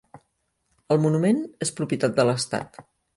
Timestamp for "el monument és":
0.95-1.73